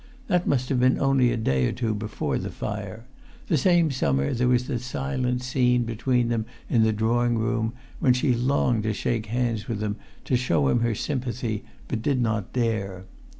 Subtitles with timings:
[0.25, 3.05] That must have been only a day or two before the fire;
[3.49, 8.13] the same summer there was the silent scene between them in the drawing room, when
[8.13, 12.19] she longed[Pg 310] to shake hands with him, to show him her sympathy, but did
[12.19, 13.05] not dare.